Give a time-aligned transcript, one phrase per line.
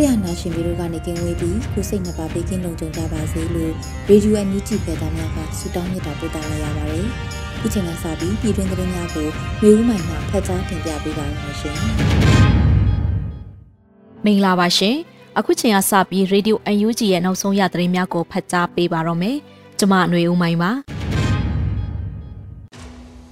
[0.00, 3.72] ဆရာနာရှင်ပြီးတို့ကနေကင်းဝေးပြီးကိုစိတ်နှပါပေးကင်းလုံခြုံကြပါစေလို့
[4.08, 7.06] ရေဒီယိုအန်ယူဂျီဖေသားများကဆုတောင်းမြတ်တာပို့သလိုက်ရပါတယ်။
[7.60, 9.28] ဒီချိန်ကစပြီးပြည်တွင်းသတင်းများကို
[9.62, 11.76] မျိုးဦးမိုင်မှဖတ်ကြားတင်ပြပေးပါရမရှင်။
[14.24, 14.96] မင်္ဂလာပါရှင်။
[15.38, 19.36] အခုချိန်ကစပြီးရေဒီယိုအန်ယူဂျီရဲ့နောက်ဆုံးရသတင်းများကိုဖတ်ကြားပေးပါတော့မယ်။
[19.78, 20.70] ကျွန်မຫນွေဦးမိုင်ပါ။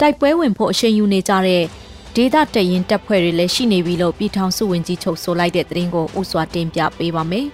[0.01, 1.63] တိုက်ပွဲဝင်ဖို့အရှိန်ယူနေကြတဲ့
[2.19, 7.47] ဒေသတရင်တပ်ဖွဲ့တွေလည်းရှိနေပြီလို့ပြည်ထောင်စုဝန်ကြီးချုပ်ဆိုလိုက်တဲ့သတင်းကိုဥစွာတင်ပြပေးပါမယ်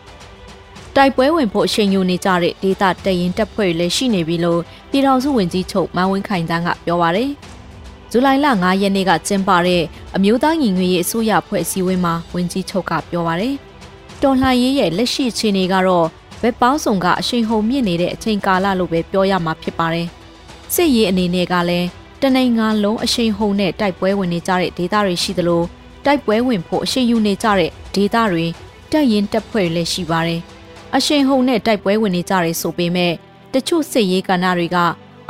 [0.96, 7.30] ။တိုက်ပွဲဝင်ဖို့အရှိန်ယူနေကြတဲ့ဒေသတရင်တပ်ဖွဲ့တွေလည်းရှိနေပြီလို့ပြည်ထောင်စုဝန်ကြီးချုပ်မန်ဝင်းခိုင်တန်းကပြောပါရယ်။
[8.10, 9.82] ဇူလိုင်လ9ရက်နေ့ကကျင်းပတဲ့
[10.16, 13.54] အမျိုးသားညီညွတ်ရေးအစိုးရဖွဲ့စည်းဝေးမှာဝန်ကြီးချုပ်ကပြောပါရယ်။
[14.22, 16.06] တော်လှန်ရေးရဲ့လက်ရှိအခြေအနေကတော့
[16.42, 20.06] ဘက်ပေါင်းစုံကအရှိန်ဟုန်မြင့်နေတဲ့အချိန်ကာလလို့ပဲပြောရမှာဖြစ်ပါတယ်။
[20.74, 21.88] စစ်ရေးအနေနဲ့ကလည်း
[22.22, 25.62] တနိုင်ငံလုံးအရှိန်ဟုန်နဲ့တိုက်ပွဲဝင်နေကြတဲ့ဒေသတွေရှိသလို
[26.04, 28.46] တိုက်ပွဲဝင်ဖို့အရှိန်ယူနေကြတဲ့ဒေသတွေ
[28.90, 30.40] တပ်ရင်တပ်ဖွဲ့လည်းရှိပါတယ်။
[30.96, 33.12] အရှိန်ဟုန်နဲ့တိုက်ပွဲဝင်နေကြတယ်ဆိုပေမဲ့
[33.52, 34.76] တချို့စစ်ရေးကဏ္ဍတွေက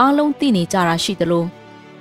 [0.00, 1.44] အားလုံးသိနေကြတာရှိသလို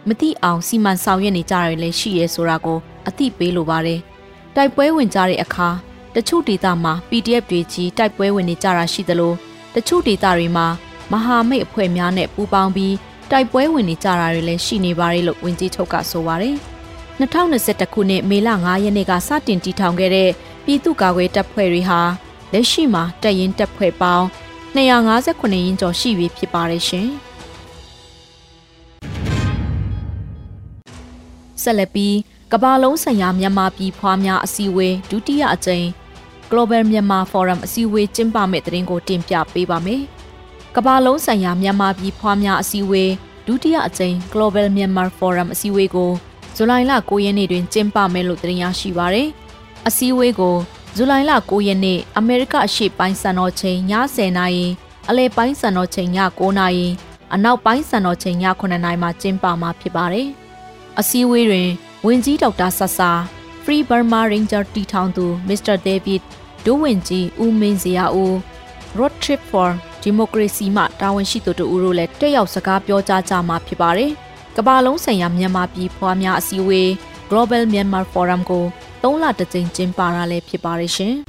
[0.07, 3.99] မသိအောင်စီမံဆောင်ရွက်နေကြတယ်လည်းရှိရဲဆိုတာကိုအသိပေးလိုပါတယ်။
[4.55, 5.69] တိုက်ပွဲဝင်ကြတဲ့အခါ
[6.15, 9.33] တချို့ဒေသမှာ PDF တွေကြီးတိုက်ပွဲဝင်နေကြတာရှိသလို
[9.75, 10.67] တချို့ဒေသတွေမှာ
[11.11, 12.95] မဟာမိတ်အဖွဲ့များနဲ့ပူးပေါင်းပြီး
[13.31, 16.55] တိုက်ပွဲဝင်နေကြတာတွေလည်းရှိနေပါတယ်လို့ဝန်ကြီးချုပ်ကဆိုပါတယ်။
[17.19, 20.29] 2021ခုနှစ်မေလ9ရက်နေ့ကစတင်တည်ထောင်ခဲ့တဲ့
[20.65, 21.99] ပြည်သူ့ကာကွယ်တပ်ဖွဲ့တွေဟာ
[22.53, 24.25] လက်ရှိမှာတပ်ရင်းတပ်ဖွဲ့ပေါင်း
[24.75, 27.07] 258ရင်းကျော်ရှိပြီဖြစ်ပါတယ်ရှင်။
[31.63, 32.15] ဆက်လက်ပြီး
[32.51, 35.87] ကမ္ဘာလုံးဆိုင်ရာမြန်မာပြည်ဖွားများအစည်းအဝေးဒုတိယအကြိမ်
[36.51, 40.03] Global Myanmar Forum အစည်းအဝေးကျင်းပမယ့်တဲ့တင်ကိုတင်ပြပေးပါမယ်။
[40.75, 43.11] ကမ္ဘာလုံးဆိုင်ရာမြန်မာပြည်ဖွားများအစည်းအဝေး
[43.45, 46.11] ဒုတိယအကြိမ် Global Myanmar Forum အစည်းအဝေးကို
[46.55, 49.29] ဇူလိုင်လ9ရက်နေ့တွင်ကျင်းပမယ်လို့တင်ရရှိပါရယ်။
[49.87, 50.55] အစည်းအဝေးကို
[50.95, 54.65] ဇူလိုင်လ9ရက်နေ့အမေရိကအရှေ့ပိုင်းစံတော်ချိန်ည10:00နာရီ
[55.09, 56.87] အလယ်ပိုင်းစံတော်ချိန်ည9:00နာရီ
[57.33, 60.27] အနောက်ပိုင်းစံတော်ချိန်ည9:00နာရီမှာကျင်းပမှာဖြစ်ပါတယ်။
[60.99, 61.69] အစည်းအဝေးတွင်
[62.05, 63.11] ဝန်ကြီးဒေါက်တာဆဆာ
[63.63, 65.75] Free Burma Ranger တီထောင်သူ Mr.
[65.87, 66.21] David
[66.65, 68.33] ဒိုးဝင်ကြီးဦးမင်းစရာဦး
[68.97, 69.69] Road Trip for
[70.01, 74.11] ဒီမိုကရေစီမှတာဝန်ရှိသူတို့တို့လည်းတက်ရောက်စကားပြောကြားကြမှာဖြစ်ပါတယ်။
[74.57, 76.89] ကမ္ဘာလုံးဆိုင်ရာမြန်မာပြည်ဖွားများအစည်းအဝေး
[77.29, 78.65] Global Myanmar Forum ကို
[79.03, 81.13] ၃လတကြိမ်ကျင်းပတာလည်းဖြစ်ပါတယ်ရှင်။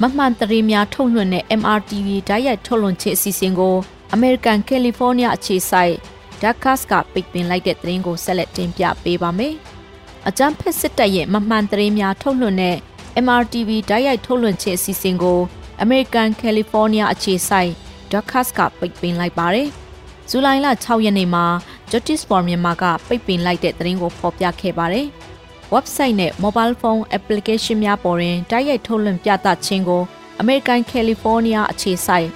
[0.00, 3.76] မမှန်တရေများထုတ်လွှင့်တဲ့ MRTV ဓာတ်ရိုက်ထုတ်လွှင့်ခြင်းအစီအစဉ်ကို
[4.16, 5.94] American California အခြေစိုက်
[6.42, 9.54] Dakas ကပိတ်ပင်လိုက်တဲ့သတင်းကိုဆက်လက်တင်ပြပေးပါမယ်။
[10.28, 12.76] အကြမ်းဖက်စစ်တပ်ရဲ့မမှန်တရေများထုတ်လွှင့်တဲ့
[13.24, 15.40] MRTV ဓာတ်ရိုက်ထုတ်လွှင့်ခြင်းအစီအစဉ်ကို
[15.84, 17.72] American California အခြေစိုက်
[18.12, 19.68] Duckas ကပိတ်ပင်လိုက်ပါတယ်။
[20.30, 21.46] ဇူလိုင်လ6ရက်နေ့မှာ
[21.90, 25.06] Justice for Myanmar ကပိတ်ပင်လိုက်တဲ့သတင်းကိုဖော်ပြခဲ့ပါတယ်။
[25.74, 30.02] website နဲ့ mobile phone application များပေါ်တွင်တိုက်ရိုက်ထုတ်လွှင့်ပြသခြင်းကို
[30.42, 32.28] American California အခြေစိုက်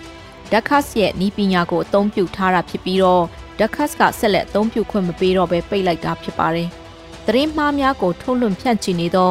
[0.53, 3.25] Duckas ရဲ့ဤပညာကိုအသုံးပြုထားတာဖြစ်ပြီးတော့
[3.59, 6.69] Duckas ကဆက်လက်အသုံးပြုခွင့်မပေးတော့ဘဲပိတ်လိုက်တာဖြစ်ပါတယ်။
[7.27, 9.31] သတင်းမှားများကိုထုတ်လွှင့်ဖြန့်ချီနေသော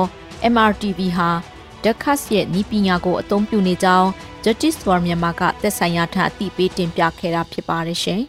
[0.53, 1.29] MRTV ဟာ
[1.85, 4.07] ဒက်ခတ်ရဲ့ဤပညာကိုအသုံးပြုနေကြောင်း
[4.43, 8.21] Justice for Myanmar ကသက်ဆိုင်ရာထအသိပေးတင်ပြခဲ့တာဖြစ်ပါတယ်ရှင်။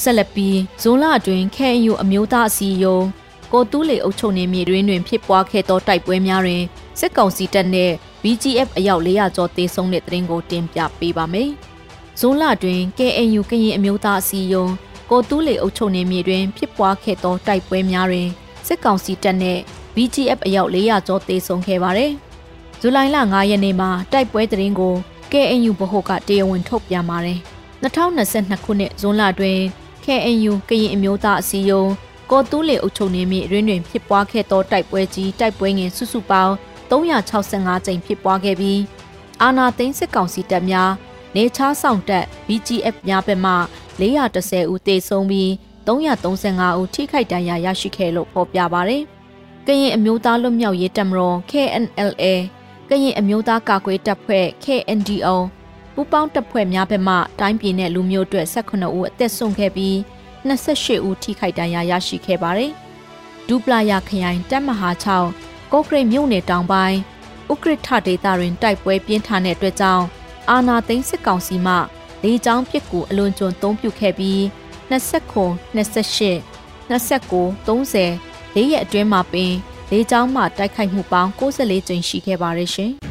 [0.00, 3.06] ဆက်လက်ပြီးဇွန်လအတွင်း KNU အမျိုးသားအစည်းအရုံး
[3.52, 6.62] ကိုတူးလေအုပ်ချုပ်နေမြေတွင်တွင်ဖြစ်ပွားခဲ့သောတိုက်ပွဲများတွင်
[7.00, 11.50] စစ်ကောင်စီတပ်နှင့် BGF အယောက်400ကျော်သေဆုံးတဲ့သတင်းကိုတင်ပြပေးပါမယ်။
[12.20, 14.72] ဇွန်လတွင် KNU ကရင်အမျိုးသားအစည်းအရုံး
[15.10, 18.28] ကိုတူးလေအုပ်ချုပ်နေမြေတွင်ဖြစ်ပွားခဲ့သောတိုက်ပွဲများတွင်
[18.66, 19.62] စစ်ကောင်စီတပ်နှင့်
[19.94, 22.12] BGF အယောက်400ကျော်သေဆုံးခဲ့ပါတယ်။
[22.80, 24.94] ဇူလိုင်လ9ရက်နေ့မှာတိုက်ပွဲသတင်းကို
[25.32, 27.38] KNU ဗဟိုကတရားဝင်ထုတ်ပြန်ပါတယ်။
[27.82, 29.58] 2022ခုနှစ်ဇွန်လတွင်
[30.04, 31.90] KNU ကရင်အမျိုးသားအစည်းအရုံး
[32.30, 36.54] ကောတူးလေအုပ်ချုပ်နေမြင့်ရင်းတွင်ဖြစ်ပွားခဲ့သောတိုက်ပွဲကြီးတိုက်ပွဲငယ်စုစုပေါင်း
[36.90, 38.80] 365ကြိမ်ဖြစ်ပွားခဲ့ပြီး
[39.42, 40.90] အာနာသိန်းစစ်ကောင်စီတပ်များ
[41.36, 43.52] နေချားဆောင်တပ် BGF များဘက်မှ
[44.00, 45.50] 410ဦးသေဆုံးပြီး
[45.86, 49.04] 335ဦးထိခိုက်ဒဏ်ရာရရှိခဲ့လို့ဖော်ပြပါရယ်။
[49.66, 52.24] ကရင်အမျိုးသားလွတ်မြောက်ရေးတပ်မတော် KNLA
[52.88, 55.28] ကရင်အမျိုးသားကာကွယ်တပ်ဖွဲ့ KNDO
[55.94, 59.94] ပူးပေါင်းတပ်ဖွဲ့များဘက်မှတိုင်းပြည်နဲ့လူမျိုးအတွက်18ဦးအသက်ဆုံးခဲ့ပြီး
[60.48, 62.72] 28ဦးထိခိုက်ဒဏ်ရာရရှိခဲ့ပါတယ်။
[63.48, 66.98] ဒူပလာယာခရိုင်တပ်မဟာ6ကော့ကရိတ်မြို့နယ်တောင်ပိုင်း
[67.52, 70.04] ဥကရထဒေသတွင်တိုက်ပွဲပြင်းထန်တဲ့အတွက်ကြောင့်
[70.50, 71.74] အာနာသိန်းစစ်ကောင်စီမှ
[72.22, 74.40] လေကြောင်းပစ်ကူအလွန်ကျွံသုံးပြုခဲ့ပြီး
[74.90, 76.40] 29 28
[76.88, 79.52] 29 30 လေးရက်အတွင်းမှာပင်
[79.90, 82.92] လေကြောင်းမှတိုက်ခိုက်မှုပေါင်း64ကြိမ်ရှိခဲ့ပါတယ်ရှင်။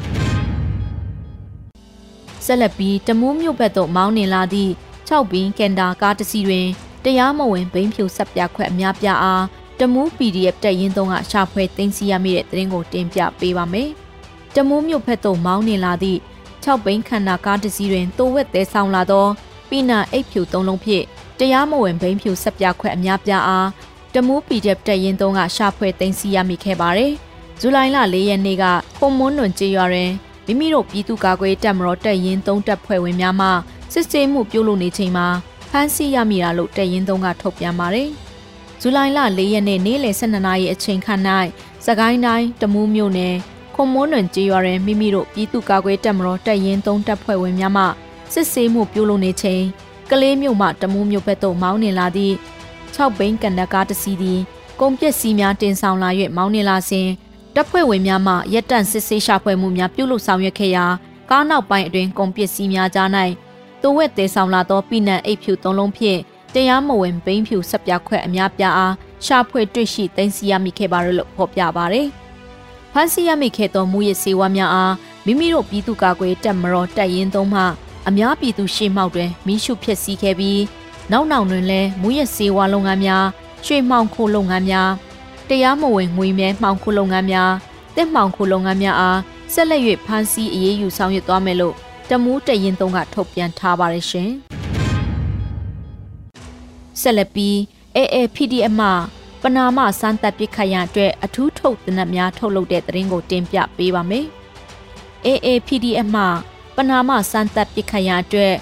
[2.45, 4.71] ဆက်လက်ပြီးတမူးမြို့ဘက်သို့မောင်းနေလာသည့်
[5.07, 6.67] 6ဘင်းကန်တာကားတစ်စီးတွင်
[7.03, 9.43] တရားမဝင်ဘိန်းဖြူဆက်ပြခွက်အများပြားအား
[9.79, 13.89] တမူး PDF တပ်ရင်းသုံးကရှာဖွေသိမ်းဆည်းရမိတဲ့သတင်းကိုတင်ပြပေးပါမယ်။
[14.55, 16.19] တမူးမြို့ဘက်သို့မောင်းနေလာသည့်
[16.63, 19.27] 6ဘိန်းခန္ဓာကားတစ်စီးတွင်တိုးဝက်သေးဆောင်လာသော
[19.69, 21.05] ပိနာအိတ်ဖြူသုံးလုံးဖြင့်
[21.39, 23.67] တရားမဝင်ဘိန်းဖြူဆက်ပြခွက်အများပြားအား
[24.15, 27.11] တမူး PDF တပ်ရင်းသုံးကရှာဖွေသိမ်းဆည်းရမိခဲ့ပါတယ်။
[27.59, 28.65] ဇူလိုင်လ၄ရက်နေ့က
[28.97, 30.11] ခုံမွန်းတွင်ကြေးရွာတွင်
[30.45, 33.47] မိမိတို့ပြည်သူ့ကာကွယ်တပ်မတော်တပ်ရင်းသုံးတပ်ဖွဲ့ဝင်များမှ
[33.93, 35.27] စစ်ဆေးမှုပြုလုပ်နေချိန်မှာ
[35.69, 38.09] ဖမ်းဆီးရမိတာလို့တပ်ရင်းသုံးကထုတ်ပြန်ပါတယ်။
[38.81, 41.21] ဇူလိုင်လ၄ရက်နေ့နေ့လယ်12နာရီအချိန်ခန့်၌
[41.85, 43.35] စကိုင်းတိုင်းတမူးမြို့နယ်
[43.75, 47.85] ခွန်မွန်းတွင်ကြေးရွာတွင်မိမိတို့ပြည်သူ့ကာကွယ်တပ်မတော်တပ်ရင်းသုံးတပ်ဖွဲ့ဝင်များမှ
[48.33, 49.63] စစ်ဆေးမှုပြုလုပ်နေချိန်
[50.11, 52.35] ကလေးမြို့မှတမူးမြို့ဘက်သို့မောင်းနေလာသည့်
[52.95, 54.39] 6ဘိန်းကန်ဒကားတစ်စီးသည်
[54.79, 57.07] ကုန်ပစ္စည်းများတင်ဆောင်လာ၍မောင်းနေလာစဉ်
[57.55, 60.85] တပ်ဖွဲ့ဝင်များမှရက်တန့်စစ်ဆေးရှာဖွေမှုများပြုလုပ်ဆောင်ရွက်ခဲ့ရာ
[61.29, 63.09] ကားနောက်ပိုင်းအတွင်းကုန်ပစ္စည်းများကြား၌
[63.81, 66.19] တဝက်သေးဆောင်လာသောပိနံအိတ်ဖြူသုံးလုံးဖြင့်
[66.53, 68.93] တရားမဝင်ဘိန်းဖြူဆက်ပြခွက်အများပြားအား
[69.25, 72.07] ရှာဖွေတွေ့ရှိသိမ်းဆည်းရမိခဲ့ပါလို့ဖော်ပြပါရယ်။
[72.93, 74.93] ဖမ်းဆီးရမိခဲ့သောမူရစ်စေဝါများအား
[75.25, 77.61] မိမိတို့ပြည်သူ့ကာကွယ်တပ်မတော်တပ်ရင်းသုံးမှ
[78.07, 80.59] အများပြည်သူရှေ့မှောက်တွင်မိရှုဖျက်ဆီးခဲ့ပြီး
[81.12, 83.25] နောက်နောက်တွင်လည်းမူရစ်စေဝါလုပ်ငန်းများ
[83.65, 84.89] ရွှေမှောင်ခိုလုပ်ငန်းများ
[85.50, 87.51] တရားမဝင်ငွေမြဲမှောင်ခိုလုပ်ငန်းများ
[87.95, 89.19] တစ်မှောင်ခိုလုပ်ငန်းများအား
[89.53, 91.75] ဆက်လက်၍ဖမ်းဆီးအရေးယူဆောင်ရွက်သွားမယ်လို့
[92.09, 94.30] တမူးတရင်သုံးကထုတ်ပြန်ထားပါတယ်ရှင်။
[97.01, 97.56] ဆက်လက်ပြီး
[97.98, 98.89] AAPDM မှ
[99.42, 104.25] ပနာမစမ်းတပ်ပစ်ခတ်ရန်အတွက်အထူးထုတ်သနက်များထုတ်လုပ်တဲ့သတင်းကိုတင်ပြပေးပါမယ်။
[105.25, 106.24] AAPDM မှ
[106.75, 108.53] ပနာမစမ်းတပ်ပစ်ခတ်ရန်အတွက်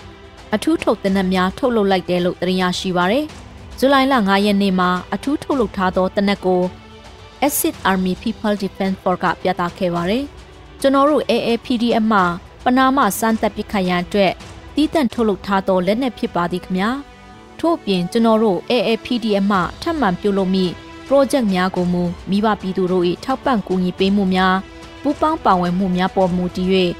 [0.55, 3.25] အထူးထုတ်သနက်များထုတ်လုပ်လိုက်တယ်လို့သတင်းရရှိပါရယ်။
[3.77, 6.61] ဇူလိုင်လ9ရက်နေ့မှာအထူးထုတ်လုပ်ထားသောတနက်ကို
[7.47, 10.23] Acid Army People Defense Force ကပြသခဲ့ပါတယ်။
[10.81, 12.21] ကျွန်တော်တို့ AAPDM မှ
[12.63, 14.33] ပနာမစမ်းသက်ပစ်ခတ်ရန်အတွက်
[14.75, 16.89] တီးတန့်ထုတ်လုပ်ထားသောလက်နက်ဖြစ်ပါသည်ခင်ဗျာ
[17.59, 20.65] ထို့ပြင်ကျွန်တော်တို့ AAPDM မှထပ်မံပြုလုပ်မိ
[21.07, 24.55] project များကိုမူမိဘပြည်သူတို့၏ထောက်ပံ့ကူညီပေးမှုများ
[25.01, 26.69] ပူးပေါင်းပါဝင်မှုများပေါ်မူတည်၍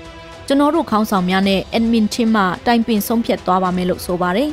[0.51, 4.49] ကျွန်တော်တို့ခေါင်းဆောင်များနဲ့ admin team မှတိုင်ပင်ဆုံးဖြတ်သွားပါမယ်လို့ဆိုပါတယ်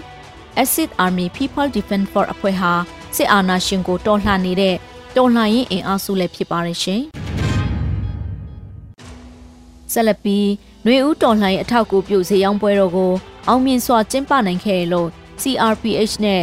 [0.63, 2.73] Acid Army People Defense Force အဖွဲ့ဟာ
[3.17, 4.75] စစ်အာဏာရှင်ကိုတော်လှန်နေတဲ့
[5.17, 7.03] တော်လှန်ရေးအင်အားစုလည်းဖြစ်ပါတယ်ရှင်
[9.93, 10.49] ဆက်လက်ပြီး
[10.85, 13.13] နှွေဦးတော်လှန်ရေးအထောက်အကူပြုဈေးရောင်းပွဲတော်ကို
[13.49, 15.09] အောင်မြင်စွာကျင်းပနိုင်ခဲ့လို့
[15.43, 16.43] CRPH နဲ့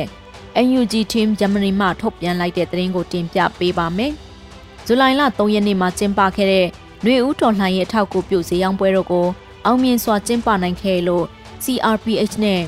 [0.65, 4.11] NUG Team Germany မှထုတ်ပြန်လိုက်တဲ့သတင်းကိုတင်ပြပေးပါမယ်။
[4.85, 6.67] ဇူလိုင်လ3ရက်နေ့မှာကျင်းပခဲ့တဲ့
[7.05, 9.27] နှွေဦးတော်လှန်ရေးအထောက်အကူပြုဈေးရောင်းပွဲတော်ကို
[9.65, 11.25] အောင်မြင်စွာကျင်းပနိုင်ခဲ့လို့
[11.63, 12.61] CRPH နဲ့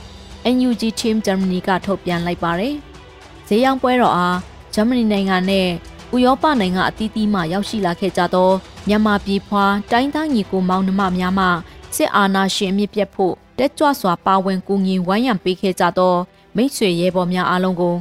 [0.55, 2.75] NUG Team Germany ကထုတ်ပြန်လိုက်ပါတယ်။
[3.47, 4.37] ဈေးရောင်းပွဲတော်အား
[4.73, 5.67] ဂျာမနီနိုင်ငံနဲ့
[6.15, 8.51] ဥရောပနိုင်ငံအသီးသီးမှရောက်ရှိလာခဲ့ကြသော
[8.87, 11.47] မြန်မာပြည်ဖွာတိုင်းသားညီကိုမောင်နှမများမှ
[11.95, 16.15] စစ်အာဏာရှင်အမြင့်ပြတ်ဖို့တက်ကြွစွာပါဝင်ကူညီဝိုင်းရံပေးခဲ့ကြသော
[16.55, 17.95] မိတ်ဆွေရဲဘော်များအားလုံးကို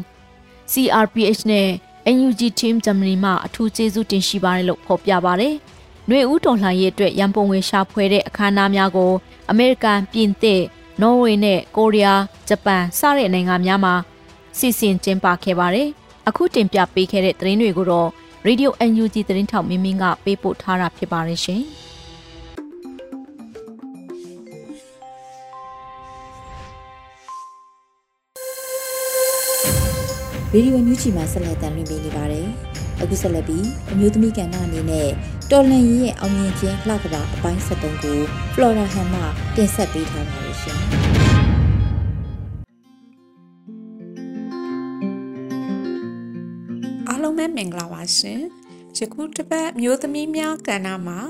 [0.72, 1.68] CRPH နဲ့
[2.16, 5.54] NUG Team Germany မှအထူးကျေးဇူးတင်ရှိပါတယ်လို့ဖော်ပြပါတယ်။
[6.08, 9.12] နှွေဦးတော်လှန်ရေးအတွက်ရန်ပုံငွေရှာဖွေတဲ့အခမ်းအနားများကို
[9.50, 10.62] အမေရိကန်ပြင်သစ်
[11.00, 13.94] နော်ဝေနဲ့ကိုရီးယားဂျပန်စတဲ့နိုင်ငံများမှာ
[14.58, 15.88] စီစဉ်ကျင်းပခဲ့ပါတယ်။
[16.28, 18.08] အခုတင်ပြပေးခဲ့တဲ့သတင်းတွေကိုတော့
[18.46, 21.62] Radio UNG သတင်းထောက်မင်းမင်းကပေးပို့ထားတာဖြစ်ပါတယ်ရှင်။
[30.54, 32.46] ရေဒီယိုညူချီမှာဆက်လက်တင်ပြနေပါတယ်။
[33.02, 35.08] အခုဆက်လက်ပြီးအမျိုးသမီးကဏ္ဍအနေနဲ့
[35.50, 38.18] တော်လန်ရီရဲ့အောင်မြင်ခြင်းလှကပါအပိုင်း73ကို
[38.54, 39.22] Flora Han မှ
[39.56, 40.78] တင်ဆက်ပေးထားပါတယ်ရှင်။
[47.24, 48.40] လုံးပဲမင်္ဂလာပါရှင်
[48.96, 51.20] ယခုတစ်ပတ်မျိုးသမီးများကဏ္ဍမှာ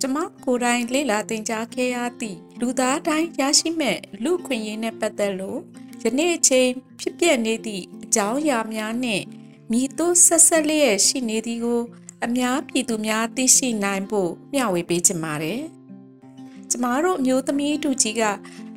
[0.00, 5.60] ကျမကိုယ်တိုင်လေ့လာသင်ကြားခဲ့ရသည့်လူသားတိုင်းရရှိမဲ့လူခွင့်ရေးနဲ့ပတ်သက်လို့
[6.02, 6.68] ယနေ့အချိန်
[7.00, 9.24] ဖြစ်ပျက်နေသည့်အ ကြောင်းအရာများနှင့်
[9.70, 11.82] မိတို့ဆက်ဆက်လျက်ရှိနေသည်ကို
[12.24, 15.60] အများပြည်သူများသိရှိနိုင်ဖို့မျှဝေပေးချင်ပါတယ်။
[16.70, 18.22] ကျမတို့မျိုးသမီးတူကြီးက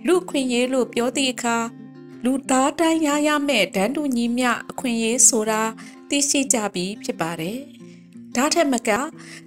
[0.07, 1.57] လူခွင့်ရေးလို့ပြောသည့်အခါ
[2.23, 5.61] လူသားတိုင်းရရမဲ့ဒန်းတူညီမျှအခွင့်အရေးဆိုတာ
[6.09, 7.59] သိရှိကြပြီးဖြစ်ပါတယ်။
[8.35, 8.89] ဒါထက်မက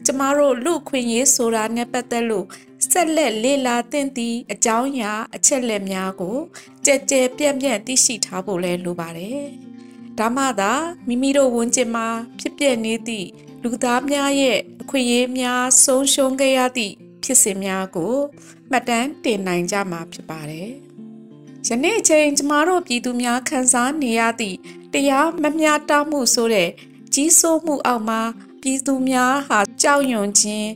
[0.06, 2.46] ကျမတို့လူခွင့်ရေးဆိုတာနဲ့ပတ်သက်လို့
[2.90, 6.36] ဆက်လက်လေ့လာသင့်သည့်အကြောင်းအရာအချက်လက်များကို
[6.84, 9.46] ကြဲကြဲပြန့်ပြန့်သိရှိထားဖို့လည်းလိုပါတယ်။
[10.18, 10.72] ဒါမှသာ
[11.06, 12.08] မိမိတို့ဝန်ကျင်မှာ
[12.40, 13.28] ဖြစ်ပျက်နေသည့်
[13.62, 18.14] လူသားများရဲ့အခွင့်အရေးများဆုံးရှုံးခဲ့ရသည့်ဖြစ်စဉ်များကို
[18.70, 20.70] မှတ်တမ်းတင်နိုင်ကြမှာဖြစ်ပါတယ်။
[21.66, 24.56] ယနေ့အချိန်ကျမတို့ပြည်သူများခံစားနေရသည့်
[24.92, 26.70] တရားမမျှတမှုဆိုတဲ့
[27.14, 28.20] ကြီးစိုးမှုအောက်မှာ
[28.62, 30.68] ပြည်သူများဟာကြောက်ရွံ့ခြင်း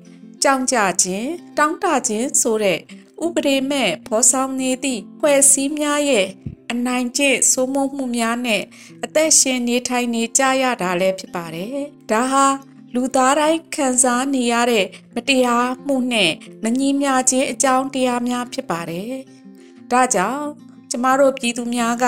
[0.42, 1.28] ကြောက်ကြခြင်း
[1.58, 2.78] တောင်းတခြင်းဆိုတဲ့
[3.24, 6.26] ဥပဒေမဲ့ဖော်ဆောင်နေသည့်ဖွဲ့စည်းများရဲ့
[6.72, 8.62] အနိုင်ကျင့်စိုးမိုးမှုများနဲ့
[9.04, 11.76] အသက်ရှင်နေထိုင်နေကြရတာလည်းဖြစ်ပါတယ်။
[12.10, 12.46] ဒါဟာ
[12.94, 16.32] လူသားတိုင်းခံစားနေရတဲ့မတရားမှုနဲ့
[16.62, 19.12] မညီမျှခြင်းအကြောင်းတရားများဖြစ်ပါတယ်။
[19.90, 20.46] ဒါကြောင့်
[20.90, 22.06] ကျမတို့ပြည်သူများက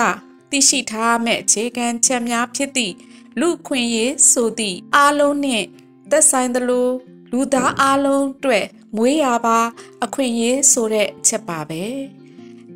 [0.51, 2.93] သိရှိထားမဲ့အခြေခံချက်များဖြစ်သည့်
[3.39, 5.65] လူခွင့်ရေးဆိုသည့်အားလုံးနှင့်
[6.11, 6.89] သက်ဆိုင်သလို
[7.31, 9.59] လူသားအားလုံးအတွက်မွေးရပါ
[10.03, 11.83] အခွင့်အရေးဆိုတဲ့ချက်ပါပဲ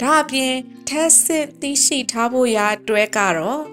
[0.04, 0.54] ဒါအပြင်
[0.90, 3.64] ထက်စစ်သိရှိထားဖို့ရာအတွက်ကတော့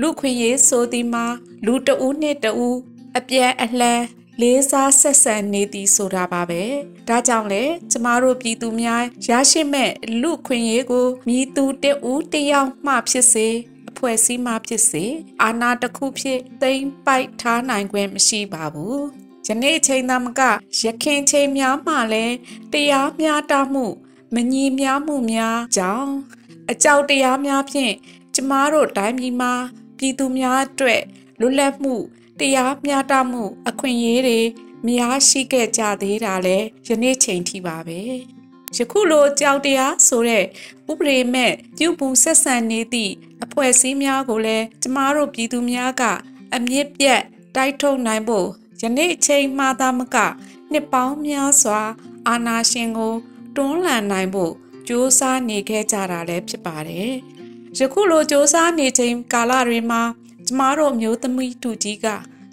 [0.00, 1.26] လူခွင့်ရေးဆိုသည်မှာ
[1.66, 2.76] လူတဦးနဲ့တဦး
[3.18, 4.02] အပြန်အလှန်
[4.40, 6.62] လေးစားဆက်ဆံနေသည်ဆိုတာပါပဲ
[7.08, 9.90] ဒါကြောင့်လေကျမတို့ပြည်သူများရရှိမဲ့
[10.22, 13.48] လူခွင့်ရေးကိုမြည်သူတဦးတယောက်မှဖြစ်စေ
[13.90, 15.04] အဖွဲ့အစည်းမှဖြစ်စေ
[15.42, 19.02] အာဏာတစ်ခုဖြစ်သိမ်းပိုက်ထားနိုင်ခွင့်မရှိပါဘူး
[19.46, 20.40] ယနေ့ချိန်သာမက
[20.82, 22.34] ရခင်ချိန်များမှလည်း
[22.72, 23.86] တရားမျှတမှု
[24.34, 26.12] မညီမျှမှုများကြောင့်
[26.70, 27.94] အကြောက်တရားများဖြင့်
[28.34, 29.52] ကျမတို့တိုင်းပြည်မှာ
[29.98, 31.02] ပြည်သူများအတွက်
[31.40, 31.94] လွတ်လပ်မှု
[32.38, 34.40] တရားမျှတမှု အခွင့်အရေးတွေ
[34.86, 38.00] မရရှိခဲ့ကြသေးတာလဲယနေ့ချိန်ထိပါပဲ
[38.76, 40.44] ယခုလိုကြောက်တရားဆိုတဲ့
[40.90, 43.12] ဥပဒေမဲ့ပြုပူဆက်ဆံနေသည့်
[43.44, 46.02] အဖွဲ့အစည်းများကိုလည်းကျမတို့ပြည်သူများက
[46.54, 47.22] အမြင့်ပြတ်
[47.56, 48.48] တိုက်ထုတ်နိုင်ဖို့
[48.82, 50.16] ယနေ့ချိန်မှသာမက
[50.72, 51.80] နှစ်ပေါင်းများစွာ
[52.28, 53.14] အာဏာရှင်ကို
[53.56, 54.52] တွန်းလှန်နိုင်ဖို့
[54.88, 57.12] ကြိုးစားနေခဲ့ကြတာလည်းဖြစ်ပါတယ်။
[57.78, 60.02] ယခုလိုကြိုးစားနေချိန်ကာလတွေမှာ
[60.46, 62.06] ကျမတို့မျိုးသမီးတူကြီးက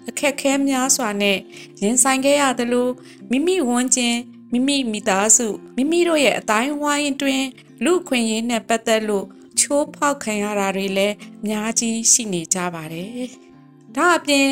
[0.08, 1.38] အခက်ခဲများစွာနဲ့
[1.82, 2.88] ရင်ဆိုင်ခဲ့ရသလို
[3.30, 4.16] မိမိဝန်းကျင်
[4.52, 7.44] မိမိမိသားစုမိမိတို့ရဲ့အတိုင်းဝိုင်းတွင်
[7.84, 9.26] လူခွင့်ရေးနဲ့ပတ်သက်လို့
[9.60, 13.26] ချိုးဖောက်ခံရတာတွေလည်းအများကြီးရှိနေကြပါတယ်။
[13.96, 14.48] ဒါအပြင်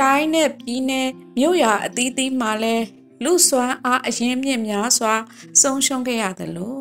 [0.00, 2.84] တိုင်းနဲ့ပြည်နယ်မြို့ရွာအသီးသီးမှာလည်း
[3.24, 5.14] လူစွမ်းအားအရင်မြင့်များစွာ
[5.60, 6.76] ဆုံးရှုံးခဲ့ရသလို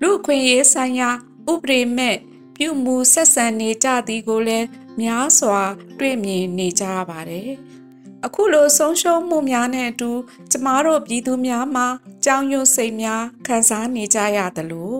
[0.00, 1.10] လူခွင့်ရေးဆိုင်ရာ
[1.52, 2.16] ဥပဒေမဲ့
[2.56, 4.66] ပြုမှုဆက်ဆံနေကြသည်ကိုလည်း
[5.00, 5.60] များစွာ
[5.98, 7.50] တွေ့မြင်နေကြပါတယ်။
[8.26, 10.10] အခုလိုဆုံးရှုံးမှုများနဲ့အတူ
[10.50, 11.86] ကျမတို့ပြည်သူများမှာ
[12.24, 14.94] ကြောင်ရွံ့စိတ်များခံစားနေကြရသလို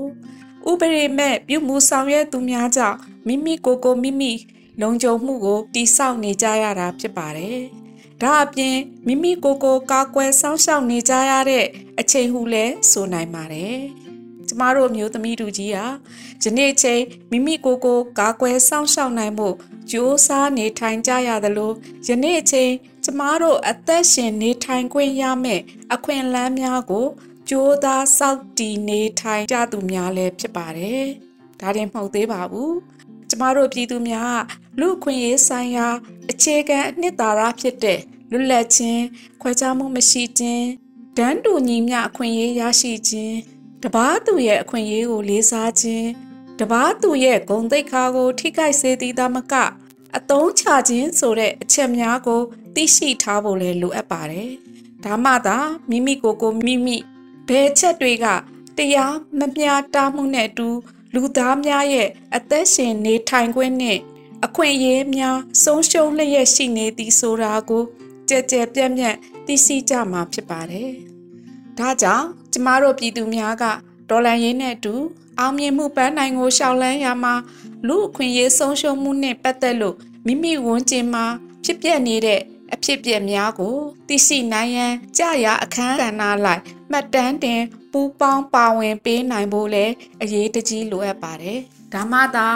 [0.70, 4.32] ဥပဒေမဲ့ပြုမှုဆောင်ရွက်သူများကြောင့်မိမိကိုယ်ကိုမိမိ
[4.80, 7.62] လုံခြုံမှုကိုတိဆောက်နေကြရတာဖြစ်ပါတယ်။
[8.22, 8.76] ဒါအပြင်
[9.06, 11.64] မိမိကိုယ်ကိုကာကွယ်စောင့်ရှောက်နေကြရတဲ့
[12.00, 13.78] အချိန်ဟုလည်းဆိုနိုင်ပါတယ်။
[14.48, 15.86] ကျမတို့မျိုးသမီးတို့ကြီးဟာ
[16.42, 19.54] ယနေ့ချိန်မိမိကိုယ်ကိုကာကွယ်စောင့်ရှောက်နိုင်ဖို့
[19.90, 21.72] ကြိုးစားနေထိုင်ကြရသလို
[22.06, 22.72] ယနေ့ချိန်
[23.04, 25.62] ကျမတို့အသက်ရှင်နေထိုင်ခွင့်ရမယ့်
[25.94, 27.06] အခွင့်အလမ်းများကို
[27.48, 31.04] ကြိုးစားစောင့်တည်နေထိုင်ကြသူများလည်းဖြစ်ပါတယ်။
[31.60, 32.72] ဒါတင်မဟုတ်သေးပါဘူး။
[33.30, 34.36] ကျမတို့ပြည်သူများ
[34.78, 35.88] လူခွင့်ရေးဆိုင်ရာ
[36.30, 38.00] အခြေခံအနှစ်သာရဖြစ်တဲ့
[38.30, 39.02] လွတ်လပ်ခြင်း
[39.40, 40.66] ခွဲခြားမှုမရှိခြင်း
[41.16, 43.36] ဒန်းတူညီမျှအခွင့်အရေးရရှိခြင်း
[43.82, 46.08] တပားသူရဲ့အခွင့်အရေးကိုလေးစားခြင်း
[46.60, 49.54] တပားသူရဲ့ဂုဏ်သိက္ခာကို ထိခိုက်စေသည်သာမက
[50.16, 52.40] အတုံးချခြင်းဆိုတဲ့အချက်များကို
[52.74, 54.50] သိရှိထားဖို့လည်းလိုအပ်ပါတယ်။
[55.04, 55.58] ဒါမှသာ
[55.90, 56.96] မိမိကိုယ်ကိုမိမိ
[57.48, 58.26] ဘယ်ချက်တွေက
[58.76, 60.68] တရားမမျှတမှုနဲ့အတူ
[61.14, 63.98] လူသားများရဲ့အသက်ရှင်နေထိုင်ခွင့်နဲ့
[64.46, 67.82] အခွင့်အရေးများဆုံးရှုံးလျက်ရှိနေသည်ဆိုတာကို
[68.28, 70.90] ကြဲကြဲပြန့်ပြန့်သိရှိကြမှာဖြစ်ပါတယ်။
[71.78, 73.64] ဒါကြောင့်ကျမတို့ပြည်သူများက
[74.10, 74.94] ဒေါ်လာရင်းနဲ့အတူ
[75.38, 77.34] အောင်မြင်မှုပန်းနိုင်ကိုရှောက်လန်းရမှာ
[77.86, 79.96] လူအခွင့်အရေးဆုံးရှုံးမှုနဲ့ပတ်သက်လို့
[80.26, 81.24] မိမိဝန်းကျင်မှာ
[81.64, 82.40] ဖြစ်ပျက်နေတဲ့
[82.74, 83.76] အဖြစ်အပျက်များကို
[84.08, 91.60] သိရှိနိုင်ရန်ကြာရအခန်းကဏ္ဍလိုက်မှတ်တမ်းတင်ပူးပေါင်းပါဝင်ပေးနိုင်ဖို့လည်းအရေးတကြီးလိုအပ်ပါတယ်။
[91.92, 92.46] ဒါမှသာ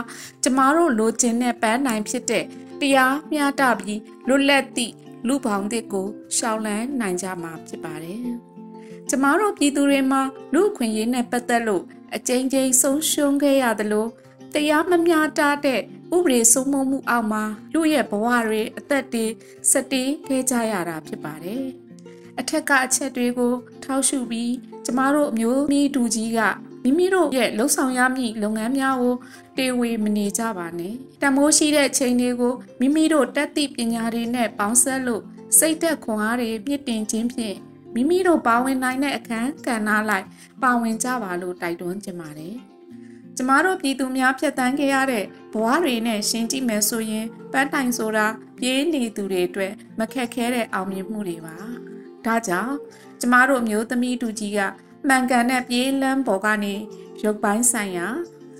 [0.42, 2.44] ကျမတို့လိုချင်တဲ့ပန်းနိုင်ဖြစ်တဲ့
[2.80, 4.94] တရားမျှတပြီးလွတ်လပ်သည့်
[5.26, 8.26] လူပေါင်းသစ်ကိုရှောင်လန်းနိုင်ကြမှာဖြစ်ပါတယ်။
[9.08, 10.22] ကျမတို့ပြည်သူတွေမှာ
[10.54, 14.06] လူခွင့်ရေးနဲ့ပတ်သက်လို့အကြိမ်ကြိမ်ဆုံးရှုံးခဲ့ရသလို
[14.54, 15.80] တရားမမျှတတဲ့
[16.16, 19.26] ဥပဒေစိုးမိုးမှုအောက်မှာလူရဲ့ဘဝတွေအသက်တွေ
[19.70, 21.64] စတေးခဲ့ကြရတာဖြစ်ပါတယ်။
[22.40, 24.52] အထက်ကအချက်တွေကိုထောက်ရှုပြီး
[24.84, 26.40] ကျမတို့အမျိုးသမီးတူကြီးက
[26.86, 29.16] မိမိတို့ရဲ့လှုပ်ဆောင်ရမည့်လုပ်ငန်းများကို
[29.58, 35.22] တေဝေမနေကြပါနဲ့။တမိုးရှိတဲ့ချိန်တွေကိုမိမိတို့တက်သည့်ပညာတွေနဲ့ပေါင်းစပ်လို့
[35.58, 37.56] စိတ်သက်ခွန်အားတွေမြင့်တင်ခြင်းဖြင့်
[37.94, 40.26] မိမိတို့ပါဝင်နိုင်တဲ့အခန်းကဏ္ဍလိုက်
[40.62, 42.56] ပါဝင်ကြပါလို့တိုက်တွန်းချင်ပါတယ်။
[43.36, 48.26] ကျမတို့ပြည်သူများဖြတ်တန်းခဲ့ရတဲ့ဘဝတွေနဲ့ရှင်းကြည့်မယ်ဆိုရင်ပန်းတိုင်ဆိုတာ
[48.58, 51.56] ပြေးနေသူတွေအတွက်မခက်ခဲတဲ့အောင်မြင်မှုတွေပါ။
[52.26, 52.74] ဒါကြောင့်
[53.20, 54.60] ကျမတို့မျိုးသမီးတူကြီးက
[55.08, 56.74] မှန်ကန်တဲ့ပြေးလန်းပေါ်ကနေ
[57.22, 58.06] ရုပ်ပိုင်းဆိုင်ရာ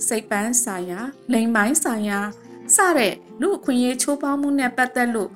[0.06, 1.00] စိတ်ပိုင်းဆိုင်ရာ
[1.32, 2.20] လိမ်ပိုင်းဆိုင်ရာ
[2.74, 5.30] စတဲ့လူအခွင့်အရေးချိုးဖောက်မှုနဲ့ပတ်သက်လို့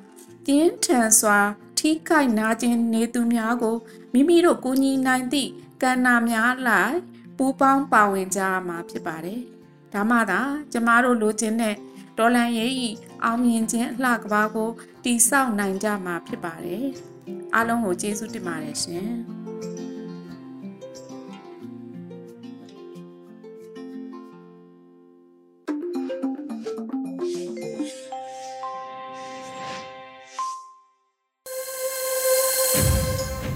[0.44, 1.38] ပြင်းထန်စွာ
[1.78, 3.76] ထိခိုက်နာကျင်နေသူများကို
[4.12, 5.50] မိမိတို့ကိုညီနိုင်သည့်
[5.82, 6.96] ကဏ္ဍများလိုက်
[7.36, 9.40] ပူးပေါင်းပါဝင်ကြရမှာဖြစ်ပါတယ်။
[9.92, 10.40] ဒါမှသာ
[10.72, 11.74] ကျမတို့လိုချင်တဲ့
[12.18, 12.88] ဒေါ်လန်ရေးဤ
[13.24, 14.70] အောင်မြင်ခြင်းအလှကဘာကို
[15.04, 16.86] တိဆောက်နိုင်ကြမှာဖြစ်ပါတယ်။
[17.54, 19.10] အားလုံးကိုကျေးဇူးတင်ပါတယ်ရှင်။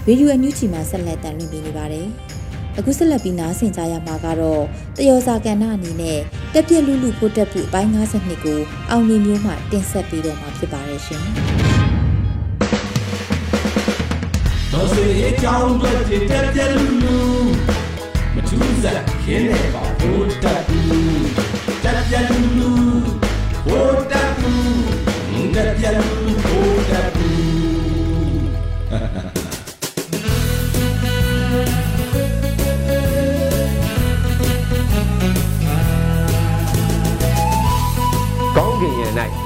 [0.09, 2.07] Radio အန်ယူဂျီမှာဆက်လက်တင်ပြနေပါတယ်။
[2.79, 4.63] အခုဆက်လက်ပြီးနားဆင်ကြရမှာကတော့
[4.97, 6.19] တယောစာကဏ္ဍအနေနဲ့
[6.55, 11.23] တက်ပြက်လူလူဖို့တက်ဖို့အပိုင်း52ကိုအောင်မြင်မျိုးမှတင်ဆက်ပေးတော့မှာဖြစ်ပါတယ်ရှင်။
[14.73, 15.91] တော်စေအကြောင်းတွေ
[16.31, 17.17] တက်ပြက်လူလူ
[18.35, 21.27] မထူးစားခင်းနေပါဖို့တက်ဘူး
[21.85, 22.71] တက်ပြက်လူလူ
[23.65, 26.24] ဖို့တက်ဘူးတက်ပြက်လူ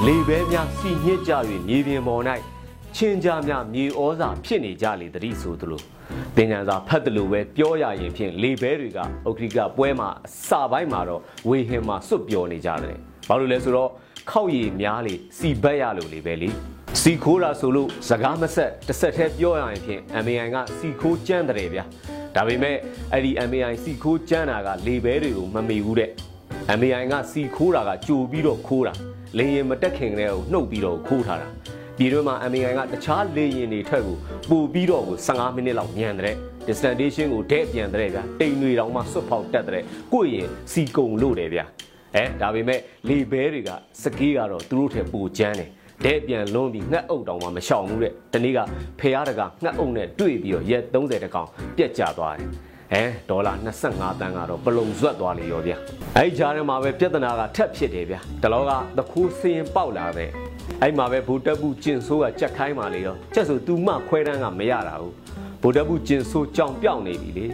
[0.06, 1.32] လေပဲများစီညစ်ကြ၍
[1.68, 2.22] မြေပြင်ပေါ်၌
[2.96, 5.82] ချင်းကြများမြေဩဇာဖြစ်နေကြလေတည်းဆိုသလို
[6.36, 10.08] သင်္ကန်းစာဖတ်တယ်လို့ပဲပြောရရင်ဖြင့်လေပဲတွေကဥက္ကဋ္ဌပွဲမှာ
[10.48, 12.96] စပိုင်းမှာတော့ဝေဟင်မှာစွတ်ပျော်နေကြတယ်
[13.28, 13.90] ဘာလို့လဲဆိုတော့
[14.30, 16.48] ခောက်ရည်များလေစီဘက်ရလို့လေပဲလေ
[17.02, 21.84] စီခိုးတာဆိုလို့စကားမဆက်တစ်ဆက်တည်းပြောရရင်ဖြင့် MAI ကစီခိုးကြမ်းတယ်ဗျာ
[22.34, 22.76] ဒါပေမဲ့
[23.12, 26.10] အဲ့ဒီ MAI စီခိုးကြမ်းတာကလေပဲတွေကိုမမေဘူးတဲ့
[26.78, 28.94] MAI ကစီခိုးတာကကြိုပြီးတော့ခိုးတာ
[29.36, 31.48] လေရင်မတက်ခင်ကလေးကိုနှုတ်ပြီးတော့ခိုးထားတာ
[31.96, 34.16] ပြည်တွင်းမှာ MAI ကတခြားလေရင်တွေထွက်ကို
[34.50, 36.36] ပို့ပြီးတော့ကို15မိနစ်လောက်ညံတဲ့
[36.66, 41.64] destination ကိုဒဲ့ပြန်တဲ့ဗျာတိမ်တွေတောင်မှစွတ်ဖောက်တက်တဲ့ကိုယ့်ရင်စီကုံလို့တယ်ဗျာ
[42.14, 43.70] အဲဒါပေမဲ့လေဘဲတွေက
[44.02, 45.70] စကေးကတော့သူတို့ထဲပိုကျန်းတယ်
[46.04, 48.58] တဲ့ပြန်လွန်းပြီးငှက်အုပ်တောင်မှမရှောင်ဘူးတဲ့ဒီနေ့က
[49.00, 53.52] ဖះတကငှက်အုပ်နဲ့တွေ့ပြီးတော့ရက်30တကောင်ပြက်ကျသွားတယ် အဲဒေါ်လာ
[53.86, 55.76] 25တန်းကတော့ပလုံဇွတ်သွားလေရောဗျာ
[56.16, 60.30] အဲ့ကြားထဲမှာပဲပြဿနာကထက်ဖြစ်တယ်ဗျာတလောကသခိုးစရင်ပေါက်လာတဲ့
[60.82, 65.14] အဲ့မှာပဲဘူတက်ဘူးကျင်ဆိုးကကြက်ခိုင်းပါလေရောချက်ဆိုသူမခွဲတန်းကမရတာဘူး
[65.62, 67.46] ဘူတက်ဘူးကျင်ဆိုးကြောင်ပြောက်နေပြီလေ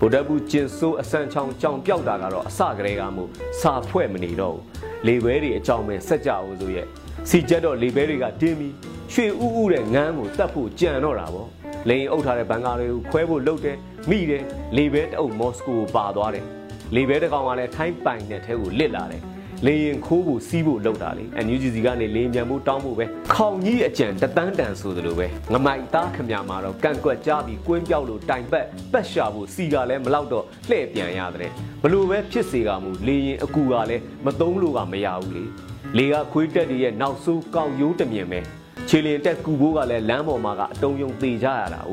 [0.00, 3.28] ဗုဒ္ဓဘူးကျင်ဆိုးအစံချောင်းကြောင်ပြောက်တာကတော့အစကတည်းကမို့
[3.60, 4.64] စာဖွဲ့မနေတော့ဘူး
[5.06, 6.86] လေဘဲတွေအကြောင်းပဲစက်ကြအောင်ဆိုရဲ့
[7.28, 8.74] စီကျက်တော့လေဘဲတွေကတင်းပြီး
[9.12, 11.48] ရွှေဥဥတဲ့ငန်းကိုတတ်ဖို့ကြံတော့တာပေါ့
[11.88, 13.76] လိန်အုပ်ထားတဲ့ဘန်ကာတွေကိုခွဲဖို့လုပ်တယ်
[14.10, 14.44] မိတယ်
[14.76, 16.46] လေဘဲတအုပ်မော်စကိုကိုပါသွားတယ်
[16.94, 19.22] လေဘဲတကောင်ကလည်းထိုင်းပိုင်တဲ့ထဲကိုလစ်လာတယ်
[19.66, 35.44] လေရင်ခိုးဖို့စီးဖို့လောက်တာလေအန်ယူဂျီစီကနေလေမြန်ဖို့တောင်းဖို့ပဲခေါင်ကြီးအကြံတတန်းတန်ဆိုသလိုပဲငမိုက်သားခမမှာတော့ကန့်ကွက်ကြပြီးကွင်းပြောက်လို့တိုင်ပတ်ပတ်ရှာဖို့စီကလည်းမလောက်တော့လှည့်ပြန်ရတယ်ဘလို့ပဲဖြစ်စေကမူလေရင်အကူကလည်းမသုံးလို့ကမရဘူးလေ
[35.98, 38.40] လေကခွေးတက်တွေရဲ့နောက်ဆိုးကောက်ရိုးတမြင်ပဲ
[38.94, 41.92] ခြေလင်တက်ကူဘိုးကလည်းလမ်းပေါ်မှာကအတုံးယုံသေးကြရတာ哦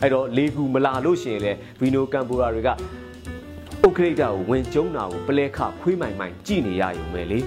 [0.00, 7.38] အဲ့တော့လေကူမလာလို့ရှိရင်လေဗီနိုကမ်ပိုရာတွေကဥက္ကရိတာကိုဝင်ကျုံတာကိုပလဲခခွေးမိုင်မိုင်ကြည့်နေရရုံပဲလေ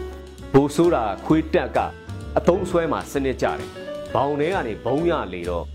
[0.54, 1.78] ဘိုးဆိုးတာခွေးတက်က
[2.38, 3.70] အတုံးဆွဲမှာစနစ်ကြတယ်
[4.14, 5.66] ဘောင်ထဲကနေဘုံရလေတော့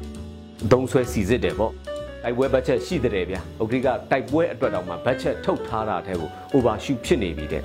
[0.64, 1.72] အတုံးဆွဲစီစစ်တယ်ပေါ့
[2.22, 7.62] တိုက်ပွဲဘတ်ချက်ရှိတဲ့ဗျာဥက္ကရိကတိုက်ပွဲအတွက်တောင်မှဘတ်ချက်ထုတ်ထားတာတဲ့ကို overshoot ဖြစ်နေပြီတဲ့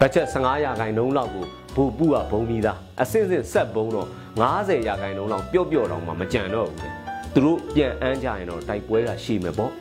[0.00, 6.88] ဘတ်ချက်15ရာခိုင်နှုန်းလောက်ကိုဘူပူကဘုံပြီးသားအစင်းစင်းဆက်ဘုံတော့ 90ရာခိုင်နှုန်းလောက်ပျော့ပျော့တော့မှမကြံတော့ဘူးလေ
[7.34, 9.72] သူတို့ပြန်အမ်းကြရင်တော့တိုက်ပွဲကရှိမယ်ပေါ့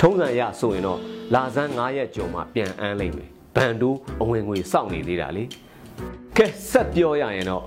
[0.00, 0.98] ထုံးစံရဆိုရင်တော့
[1.34, 5.44] လာဇန်း9ရက်ကျော်မှပြန်အမ်းလိမ့်မယ်ဘန်တိုးအဝင်ငွေစောင့်နေသေးတာလေ
[6.36, 7.64] ကဲဆက်ပြောရရင်တော့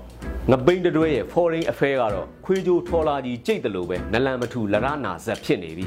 [0.50, 5.86] ငပိန်းတွဲရဲ့ foreign affair ကတော့ခွေးကြိုးထော်လာကြီးကြိတ်တယ်လို့ပဲနလန်မထူလရနာဇက်ဖြစ်နေပြီ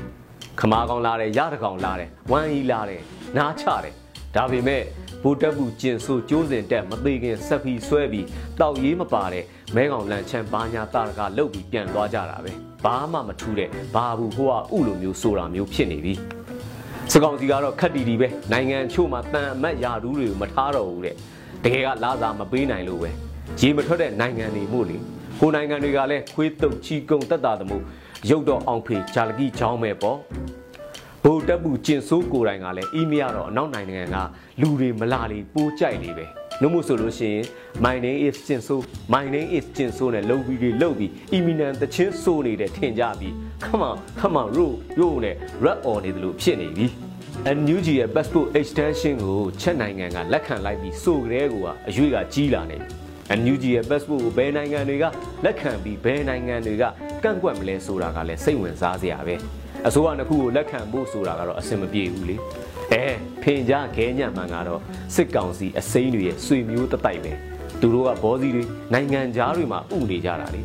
[0.60, 3.02] ခမာကောင်လာတယ်ရတကောင်လာတယ်ဝမ်ကြီးလာတယ်
[3.38, 3.94] နားချတယ်
[4.36, 4.84] ဒါပေမဲ့
[5.22, 8.26] ဘူတက်ဘူးကျင်ဆိုကျိုးစင်တက်မသေးခင်ဆက်ပြီးဆွဲပြီး
[8.60, 9.44] တောက်ရေးမပါတဲ့
[9.76, 12.52] မဲကောင်လန်ချမ်းဘာညာတာကလုတ်ပြီးပြန်သွားကြတာပဲ
[12.84, 16.14] ဘာမှမထူးတဲ့ဘာဘူးဟိုကဥလိုမျိုးဆိုတာမျိုးဖြစ်နေပြီ
[17.12, 21.16] စကောင်စီကတော့ခက်တီတီပဲနိုင်ငံချို့မှာတန်အမတ်ယာဒူးတွေကိုမထားတော့ဘူးတဲ့
[21.64, 23.10] တကယ်ကလာစာမပေးနိုင်လို့ပဲ
[23.60, 24.98] ရေမထွက်တဲ့နိုင်ငံတွေမို့လေ
[25.40, 27.78] ကိုနိုင်ငံတွေကလည်းခွေးတုပ်ချီကုံတက်တာတမှု
[28.30, 30.18] ရုပ်တော့အောင်ဖေဂျာလကီချောင်းပဲပေါ့
[31.28, 34.16] ဘိုတက်ပူကျင်ဆိုးကိုယ်တိုင်ကလည်းအီးမီကတော့အနောက်နိုင်ငံက
[34.62, 36.26] လူတွေမလာလေပိုးကြိုက်လေပဲ
[36.62, 37.44] နှမို့ဆိုလို့ရှိရင်
[37.84, 38.82] my name is ကျင်ဆိုး
[39.14, 43.34] my name is ကျင်ဆိုးနဲ့လုံပြီးတွေလုံပြီးအီမီနန်တချင်းဆိုးနေတဲ့ထင်ကြပြီး
[43.66, 45.36] come on come on ရိုးရိုးနဲ့
[45.66, 46.86] rap on နေတယ်လို့ဖြစ်နေပြီ
[47.58, 52.88] NUG ရဲ့ passport extension ကိုချက်နိုင်ငံကလက်ခံလိုက်ပြီးဆိုကြတဲ့ကွာအရွေးကကြီးလာနေပြီ
[53.40, 55.06] NUG ရဲ့ passport ကိုဘယ်နိုင်ငံတွေက
[55.46, 56.84] လက်ခံပြီးဘယ်နိုင်ငံတွေက
[57.24, 59.38] ကန့်ကွက်မလဲဆိုတာကလည်းစိတ်ဝင်စားစရာပဲ
[59.88, 62.36] အစိုးရတစ်ခုကိုလက်ခံဖို့ဆိုတာကတော့အဆင်မပြေဘူးလေ
[62.92, 63.06] အဲ
[63.42, 64.82] ဖင်ကြားခဲညံ့မှန်ကတော့
[65.16, 67.34] စစ်ကောင်စီအစိမ်းတွေရဲ့ဆွေမျိုးတတိုက်ပဲ
[67.82, 70.62] သူတို့ကဘောစီတွေနိုင်ငံသားတွေမှာဥနေကြတာလေ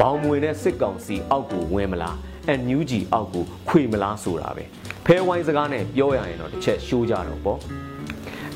[0.00, 2.16] ဘောင်မွေနဲ့စစ်ကောင်စီအောက်ကိုဝင်မလား
[2.60, 4.64] NUG အောက်ကိုခွေမလားဆိုတာပဲ
[5.06, 7.58] ဖဲဝိုင်းစကားနဲ့ပြောရရင်တော့တစ်ချက်ရှိုးကြတော့ပေါ့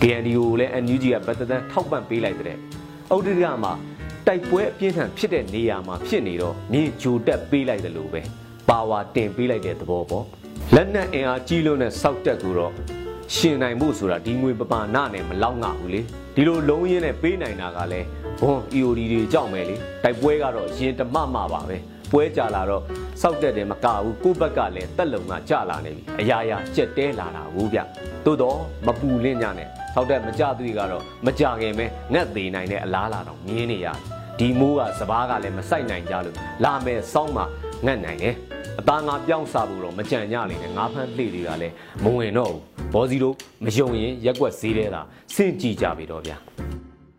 [0.01, 2.59] DNDO ကိုလည်း NUG ကပတ်သက်ထောက်ပံ့ပေးလိုက်တဲ့
[3.11, 3.73] အုတ်တရမှာ
[4.27, 8.23] တိုက်ပွဲအပြင်းထန်ဖြစ်တဲ့နေရာမှာဖြစ်နေတော့မြေဂျိုတက်ပေးလိုက်တယ်လို့ပဲ
[8.69, 10.25] ပါဝါတင်ပေးလိုက်တဲ့သဘောပေါ့
[10.75, 12.73] လက်နက်အင်အားကြီးလို့နဲ့စောက်တက်ကူတော့
[13.35, 16.01] ရှင်နိုင်ဖို့ဆိုတာဒီငွေပပနာနဲ့မလောက်ငါဘူးလေ
[16.35, 18.07] ဒီလိုလုံးရင်းနဲ့ပေးနိုင်တာကလည်း
[18.41, 21.77] ဘွန် EOD တွေကြောက်မယ်လေတိုက်ပွဲကတော့ရင်တမမပါပဲ
[22.13, 22.83] ပွဲကြလာတော့
[23.23, 27.79] စောက်တက်တယ်မကဘူးကိုယ့်ဘက်ကလည်းတက်လုံကကြလာနေပြီအရာရာကြက်တဲလာတာဘူးဗျ
[28.25, 33.99] သို့တော့မပူလင့်ကြနဲ့စောက်တက်မကြသွေးကတော့မကြခင်ပဲငတ်သေးနိုင်တဲ့အလားလာတော့မြင်းနေရတယ်
[34.39, 37.45] ဒီမိုးကစပားကလည်းမဆိုင်နိုင်ကြလို့လာမယ်စောင်းမှာ
[37.87, 38.35] ငတ်နိုင်တယ်
[38.85, 45.01] အသားငါပြောင်းစားဖို့တော့မကြံ့ကြလိမ့်နဲ့ငါးဖမ်းလှေတွေကလည်းမဝင်တော့ဘူးဘောစီတို့မယုံရင်ရက်ွက်ဈေးတဲ့တာ
[45.35, 46.37] စင့်ကြည့်ကြပြီတော့ဗျာ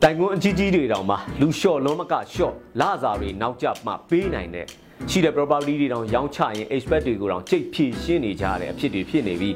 [0.04, 4.66] တိုင်ကွန်းအကြီးကြီးတွေတောင်မှလူလျှော့လုံးမကလျှော့လာစာတွေနောက်ကျမှပေးနိုင်တဲ့
[5.10, 9.52] ရှိတဲ့ property တွေတောင်ရောင်းချရင် expect တွေကိုတောင်ကြိတ်ဖြည့်ရှင်းနေကြတဲ့အဖြစ်တွေဖြစ်နေပြီ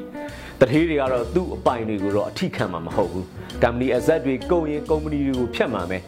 [0.60, 3.24] တထေးတွေကတော့သူ့အပိုင်တွေကိုတော့အထိခံမှာမဟုတ်ဘူး
[3.62, 6.02] company asset တွေကုန်ရင် company တွေကိုဖြတ်မှာမယ်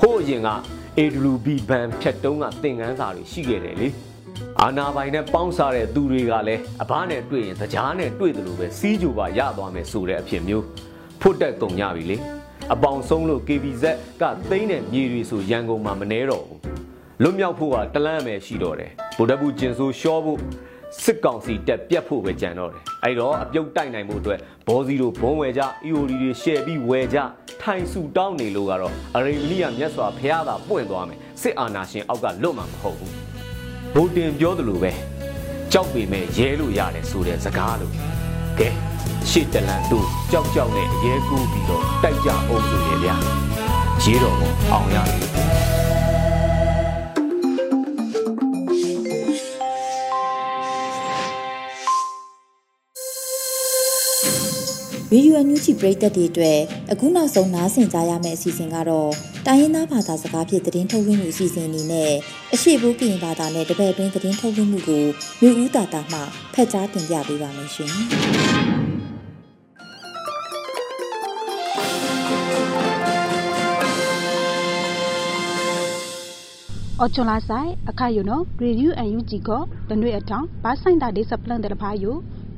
[0.00, 0.50] ဟိုးအရင်က
[0.98, 3.88] AWB ဘန်ဖြတ်တုံးကသင်ခန်းစာတွေရှိခဲ့တယ်လေ
[4.62, 10.64] အာနာပိုင်နဲ့ပေါင်းစားတဲ့သူတွေကလည်းအဘနဲ့တွေ့ရင်ကြားနဲ့တွေ့တယ်လို့ပဲစီးကြိုပါရသွားမယ်ဆိုတဲ့အဖြစ်မျိုး
[11.20, 12.16] ဖွတ်တက်ကုန်ကြပြီလေ
[12.74, 13.84] အပေါင်ဆုံးလို့ KBZ
[14.20, 16.60] ကသိန်းတဲ့မြေတွေဆိုရန်ကုန်မှာမနှဲတော့ဘူး
[17.22, 20.38] လွတ်မြောက်ဖို့ကတလန့်ပဲရှိတော့တယ်ဗိုလ်တပ်ဘူးကျင်ဆိုရှော့ဖို့
[21.02, 24.38] စစ်ကောင်စီတက်ပြတ်ဖို့ပဲကြံတော့တယ်အဲ့တော့အပြုတ်တိုက်နိုင်ဖို့အတွက်
[24.68, 27.18] ဘောစီတို့ဘုံဝယ်ကြ EOD တွေရှယ်ပြီးဝယ်ကြ
[27.62, 33.25] ထိုင်စုတောင်းနေလို့ကတော့အရေမလီယာမြတ်စွာဘုရားသာပွင့်သွားမယ်စစ်အာဏာရှင်အောက်ကလွတ်မှာမဟုတ်ဘူး
[33.98, 34.92] ဗိုလ်တင်ပြောသလိုပဲ
[35.72, 37.92] ကြောက်ပေမဲ့ရဲလို့ရတယ်ဆိုတဲ့စကားလို့
[38.58, 38.68] ကဲ
[39.30, 43.16] ရှေ့တလန်တို့ကြောက်ကြောက်နဲ့အရဲကူးပြီးတော့တိုက်ကြအောင်ဆိုရဗျာ
[44.02, 45.75] ရေတော်ကိုအောင်ရတယ်
[55.12, 56.58] ရေဒီယိုအန်ယူဂျီပရိသတ်တွေအတွက်
[56.92, 59.10] အခုနောက်ဆုံးနားဆင်ကြရမယ့်အစီအစဉ်ကတော့
[59.46, 62.12] တိုင်းရင်းသားဘာသာစကားဖြင့်သတင်းထုတ်လွှင့်မှုအစီအစဉ်အနေနဲ့
[62.54, 65.04] အရှိဘူးပြင်ဘာသာနဲ့တပည့်တွင်းသတင်းထုတ်လွှင့်မှုကို
[65.40, 66.20] မျိုးဦးတာတာမှ
[66.54, 67.92] ဖတ်ကြားတင်ပြပေးပါမယ်ရှင်။
[77.00, 79.50] အော်ချွန်လာဆိုင်အခါယုံနော်ရေဒီယိုအန်ယူဂျီက
[79.88, 82.16] တနွေအထောင်ဘာဆိုင်တာဒေးစပလန်တဲ့ဖာယို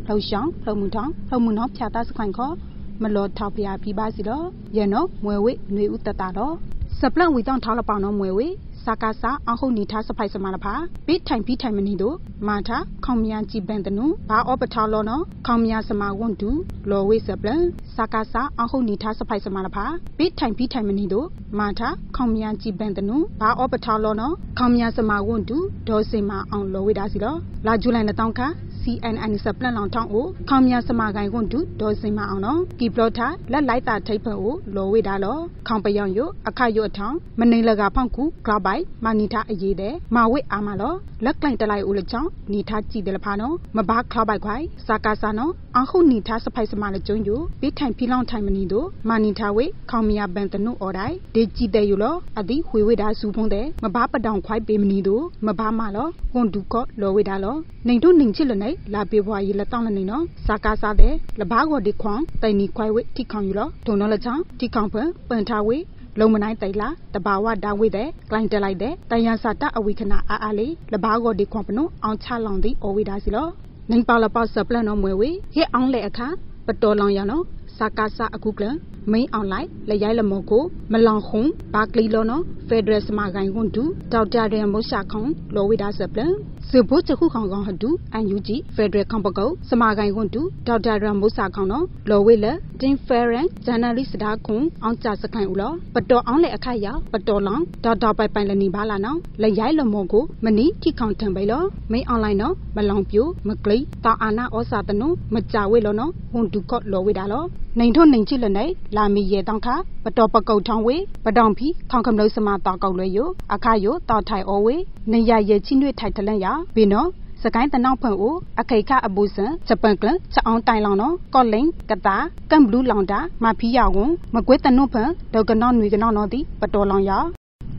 [0.09, 2.55] လှော်ရှောင်းလှုံမှုထောင်လှုံမှုနော်ဖြာတာစခိုင်ခေါ်
[3.03, 4.45] မလော်ထောက်ပြပြပါစီတော့
[4.77, 6.55] ရနော်မွေဝိຫນွေဥတတာတော့
[6.99, 8.47] စပလန့်ဝီတောင်းထောက်လပောင်းနော်မွေဝိ
[8.85, 10.75] စာကာစာအဟုတ်နီထားစဖိုက်စမလာဖာ
[11.07, 12.17] ပိထိုင်ပိထိုင်မနီတို့
[12.49, 16.51] မာထာခေါမယာကြည်ပန်တနုဘာအောပထားလောနော်ခေါမယာစမဝွန်တူ
[16.91, 17.63] လော်ဝိစပလန်
[17.97, 19.85] စာကာစာအဟုတ်နီထားစဖိုက်စမလာဖာ
[20.19, 21.27] ပိထိုင်ပိထိုင်မနီတို့
[21.59, 25.57] မာထာခေါမယာကြည်ပန်တနုဘာအောပထားလောနော်ခေါမယာစမဝွန်တူ
[25.89, 28.47] ဒေါ်စင်မအောင်လော်ဝိဒါစီလောလာဂျူလိုင်တောင်းခါ
[28.89, 57.57] CNN စပလန်လောင်ထောင်းကိုခေါမြစမကိုင်ကွန်တူဒေါ်စင်မအောင်နော်ကီပလော့ထာလက်လိုက်တာထိပ်ဖက်ကိုလော်ဝေတာလောခေါပယောင်ယအခယအထောင်းမနေလကဖောက်ကူကလပိုင်မနီထားအရေးတဲ့မဝိအာမလောလက်ကလိုက်တလိုက်ဦးလချောင်းနီထားကြည့်တယ်လဖာနော်မဘာခလပိုက်ခွိုင်စာကာစာနော်အခုနီထားစဖိုက်စမလကျုံယူပြီးထိုင်ဖီလောင်ထိုင်မနီတို့မနီထားဝေခေါမြဘန်တနုအော်တိုင်းဒေကြည့်တဲ့ယူလောအဒီဝေဝေတာစူဖုံးတဲ့မဘာပတောင်ခွိုင်ပေမနီတို့မဘာမလောကွန်ဒူကောလော်ဝေတာလော
[57.89, 65.77] နေတို့နင်းချစ်လနေလာပေဘွားရီလက်တောင်းလနေနော်စာကာစားတဲ့လဘာကိုဒီခွန်တိုင်နီခွိုင်ဝေထိခေါင်ယူလောဒုံနော်လချောင်းထိခေါင်ဖွန်ပန်ထားဝေ
[66.19, 73.49] လုံမနိုင်တိုင်လာတဘာဝဒါဝိတဲ့ကလိုင်းတက်လိုက်တဲ့တန်ရစာတအဝိခဏအာအားလေးလဘာကိုဒီခွန်ပနုအောင်ချလောင်သည်အဝိဒါစီလော
[73.91, 76.29] နိုင်ပါလပါစပလန်နော်မွေဝေဟဲအောင်လေအခါ
[76.67, 77.45] ပတော်လောင်ရနော်
[77.77, 78.65] စာကာစာအခုကလ
[79.13, 80.63] မိန်အွန်လိုင်းလရိုက်လမောကို
[80.93, 81.43] မလောင်ခုံ
[81.75, 92.47] ဘာကလီလောနော်ဖက်ဒရယ်စမဂိုင်ကွန်တူဒေါက်တာရန်မိုရှာခေါန်လောဝိဒါစပလန်စ ဇဘိုချခုခေါင်ကောင်ဟတူအန်ယူဂျီဖက်ဒရယ်ကွန်ပကုတ်စမာကိုင်ကွန်တူဒေါက်တာရမုစာခေါင်နော်လော်ဝေလ
[92.81, 107.45] တင်ဖရန်ဂျာနယ်လစ်ဒါခွန်အောင်ကြစခိုင်ဦးလောပတော်အောင်လေအခါရပတော်လောင်ဒေါက်တာပိုင်ပိုင်လနေပါလာနော်လရိုက်လမောကိုမနီထိခေါင်ထံပိလောမိန်အွန်လိုင်းနော်မလောင်ပြိုမကလိတာအာနာဩစာတနုမကြဝေလောနော်ဝန်တူကော့လော်ဝေတာလော
[107.79, 108.65] နိုင်ထွန်းနိုင်ချစ်လနေ
[108.97, 109.69] လာမီရဲတောင်းခ
[110.05, 113.19] ပတော်ပကုတ်ထောင်းဝေပတောင်ဖီခေါင်ကမလို့စမတာကောက်လွဲယ
[113.55, 114.77] အခါယတောက်ထိုင်ဩဝေ
[115.13, 117.09] နေရရဲ့ချင်းတွေထိုက်တလန့်ရဘေနော်
[117.43, 122.17] စကိုင်းတနောက်ဖွင့်ဦးအခိခအပူစံဂျပန်ကလချအောင်တိုင်လောင်နော်ကော့လိန်ကတာ
[122.51, 127.13] ကမ်ဘလူးလောင်တာမဖီယာဝန်မကွေးတနုဖွင့်ဒေါကနော့နွေကနော့နော်တီပတော်လောင်ရ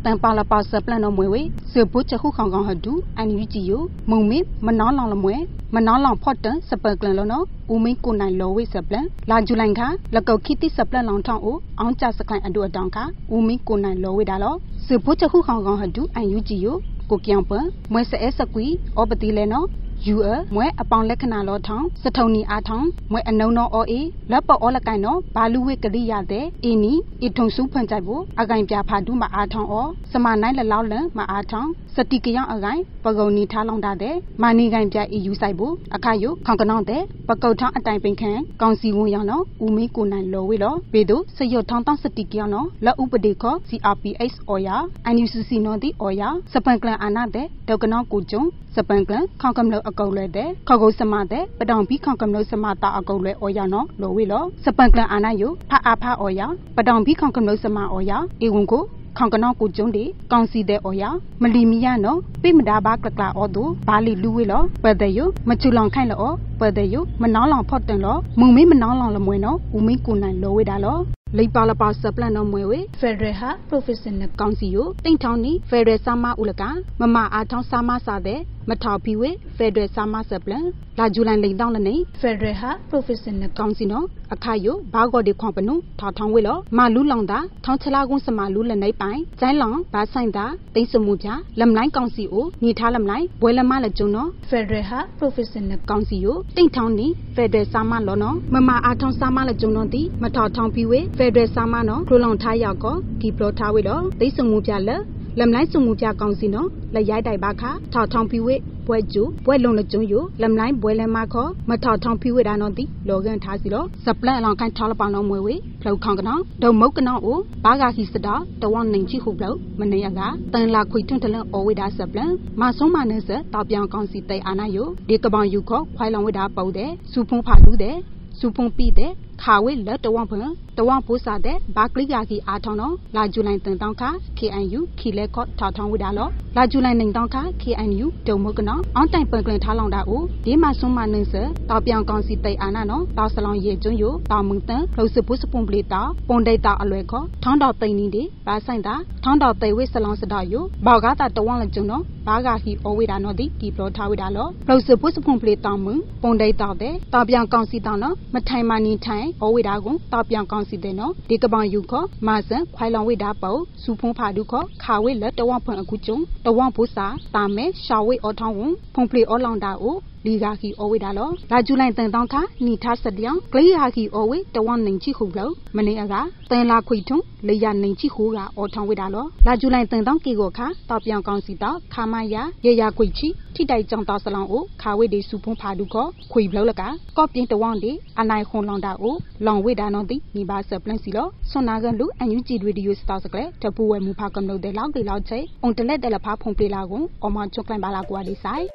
[0.05, 5.35] တန်ပါလပါစပလန်နော်မွေဝေစေပုချခုခေါင်ကောင်ဟဒူအန်ယူဂျီယိုမုံမင်းမနောင်းလောင်လမွေ
[5.75, 16.77] မနောင်းလောင်ဖော့တန်စပကလန်လောနော်ဦးမင်းကိုနိုင်လောဝေစပလန်လာဂျူလိုင်ခါလကောက်ခိတိစပလန်လောင်ထောင်းအိုအောင်ကြစခိုင်အဒူအတောင်ခါဦးမင်းကိုနိုင်လောဝေတာလောစေပုချခုခေါင်ကောင်ဟဒူအန်ယူဂျီယို
[17.09, 18.67] ကိုပြောင်ပန်မွဲဆဲစကွီ
[18.97, 19.67] အောပတိလဲနော်
[20.05, 38.31] ယူအမွဲအပေါင်လက္ခဏာလောထောင်းစထုံနီအားထောင်းမွဲအနုံနောအောအေလက်ပေါ်အောလကိုင်နောဘာလူဝေကတိရတဲ့အင်းနီအထုံစုဖွင့်ကြိုက်ဖို့အကင်ပြဖာဒုမအားထောင်းအောစမနိုင်လလောက်လန်မအားထောင်းစတိကယောင်အကင်ပကုံနီထားလောင်တာတဲ့မာနီကင်ပြအီယူဆိုင်ဖို့အခါယုခေါင်ကနောင်းတဲ့ပကုတ်ထောင်းအတိုင်ပင်ခံ
[38.61, 44.75] ကောင်စီဝန်ရောင်နော်ဦးမင်းကိုနိုင်လော်ဝေလောဘေတို့စရွတ်ထောင်းတောင်းစတိကယောင်နော်လက်ဥပဒေခော CRPH အော်ယာ
[45.13, 48.43] NUCC နော်ဒီအော်ယာစပန်ကလန်အာနာတဲ့ဒေါကနောင်းကိုကျုံ
[48.75, 56.47] စပန်ကလန်ခေါင်ကမလို့အကုတ်လဲတဲ့ခေါကုတ်စမတဲ့ပတောင်ပြီးခေါင်ကမလို့စမတာအကုတ်လဲအော်ယာနော်လော်ဝေလောစပန်ကလန်အာနာယုဖာအာဖာအော်ယာ
[56.77, 58.83] ပတောင်ပြီးခေါင်ကမလို့စမအော်ယာအေဝန်ကို
[59.17, 61.09] ခေါင်ကနောကိုကျုံးဒီကောင်စီတဲ့အော်ယာ
[61.41, 70.99] မလီမီယာနော်ပိမဒါဘာကကလာအော်သူဘာလီလူဝေလောပတဲ့ယမချူလောင်ခိုင်လောပတဲ့ယမနောင်းလောင်ဖော့တန်လောမုံမေးမနောင်းလောင်လမွေနော်ဦးမင်းကိုနိုင်လောဝေတာလော
[71.37, 76.63] လိပါလပါစပလန်နော်မွေဝေဖက်ဒရယ်ဟာပရိုဖက်ရှင်နယ်ကောင်စီယိုတိန့်ထောင်းနီဖက်ဒရယ်ဆာမဦးလက
[76.99, 80.65] မမအားထောင်းဆာမစာတဲ့ မထောက်ပြီးဝေဖက်ဒရယ်ဆာမစပလန်
[80.97, 91.27] လာဂျူလိုင်လိန်တောင်းလနေဖက်ဒရယ်ဟာပရိုဖက်ရှင်နယ်ကောင်စီနော်အခါယိုဘာဂော်ဒီခွန်ပနုထောက်ထောင်းဝေလောမာလူလောင်တာထောင်းချလာကွန်းစမလူလနေပိုင်ကျိုင်းလောင်ဘာဆိုင်တာတိတ်စမှုပြ
[91.59, 105.01] လမ်လိုင်းကောင်စီအိုညီထားလမ်လိုင်းဘွဲလမလကျုံနော်ဖက်ဒရယ်ဟာပရိုဖက်ရှင်နယ်ကောင်စီယိုတိန့်ထောင်းနီဖက်ဒရယ်ဆာမလောနော်မမအားထောင်းဆာမလကျုံနော်တီမထောက်ထောင်းပြီးဝေဖက်ဒရယ်ဆာမနော်ခလိုလောင်ထားရောက်ကောဒီပလောထားဝေလောတိတ်စမှုပြလက်
[105.41, 108.55] လမ်လိုင်းစုံမှုပြကောင်စီနော်လက်ရိုက်တိုက်ပါခါထောက်ထောင်းပြီးဝေ
[108.87, 120.19] ဘွဲကျူဘွဲလုံလကျုံယိုလမ်လိုင်းဘွဲလဲမခေါ်မထောက်ထောင်းပြီးဝေတာနော်တီလောကန်ထားစီလောစပလန်အလောင်ခိုင်းထောက်လပောင်နော်မွေဝေဖလောက်ခေါင်ကနော်ဒုံမုတ်ကနော်အိုဘာဂါဟီစတာတဝနိုင်ချီခုဖလောက်မနေရက
[120.53, 127.95] တန်လာခွေထွန်းတလန်အော်ဝေတာစပလန်မဆုံးမနေစတောက်ပြောင်ကောင်စီတိတ်အာနာယိုဒီကပောင်ယူခေါ်ခွိုင်လောင်ဝေတာပုတ်တဲ့စူဖုံဖာလူတဲ့
[128.39, 141.35] စူဖုံပိတဲ့ ခါဝေလက်တဝဖန်တဝပိုးစားတဲ့ဘာကလိယာကီအားထောင်းတော့လာဂျူလိုင်တန်တောင်းခါ KNU ခီလဲခော့ထောက်ထောင်းဝိတာလောလာဂျူလိုင်နိုင်တောင်းခါ KNU ဒုံမကနော်အောင်းတိုင်ပန်ကလင်ထားလောင်တာဦးဒီမှာဆွမ်းမနှင်းစ
[141.69, 150.53] တောက်ပြောင်ကောင်စီတိတ်အာနာနော်တောက်စလောင်ရေကျွန်းယတောင်မုန်တန်လှုပ်စပုစပွန်ပလီတာပွန်ဒိတ်တာအလွယ်ခော့ထောင်းတော်တိန်နီဒီဘာဆိုင်တာထောင်းတော်တိတ်ဝိစလောင်စတာယ
[150.85, 168.61] ဘောက်ကားတာတဝန်းလကျွန်းနော်ဘာဂါဟီအဝိတာနော်ဒီဒီပလောထားဝိတာလောလှုပ်စပုစပွန်ပလီတောင်မုန်ပွန်ဒိတ်တာတဲ့တောက်ပြောင်ကောင်စီတောင်နော်မထိုင်မနီထိုင်အဝိတာကိုတောက်ပြောင်ကောင်စီတဲ့နော်ဒီကပောင်ယူခောမာစံခွိုင်လောင်ဝိတာပေါ့စူဖုံဖာဒုခောခါဝိလက်တဝဖွန်အခုကျုံတဝဘုစာတာမဲရှာဝိအောထောင်းဝ
[168.93, 176.15] ဖုံဖလီအောလောင်တာအိုလီဂါခီအဝေဒါလောလာဂျူလိုင်တန်တောင်းခါနီထားစတျောင်းကလေးဟာခီအဝေတဝနိုင်ချိခုလောမနေအက
[176.51, 186.81] တန်လာခွေထုံလေရနိုင်ချိခုကအောထောင်းဝေဒါလောလာဂျူလိုင်တန်တောင်းကေကိုခါတောက်ပြောင်ကောင်းစီတော့ခါမရရေရခွေချီထိတိုက်ကြောင်တောက်စလောင်းအိုခါဝေဒီစုဖုံဖာဒုခောခွေဘလောလက
[187.17, 198.65] ကော့ပြင်းတဝောင်းဒီအနိုင်ခွန်လောင်တာအိုလောင်ဝေဒါနော်တိမိပါဆပလန်စီလောဆွန်နာကန်လူအန်ယူဂျီရေဒီယိုစတောက်စကလေတပူဝဲမူဖာကမလို့တဲ့လောက်ကေလောက်ချေအုံတလက်တယ်လဖာဖုံပြေလာကိုအမချွတ်ကလန်ပါလာကွာလေးဆိုင်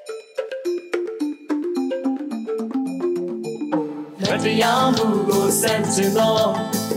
[4.29, 6.39] မတရားမှုကိုစန့်ကျင်သော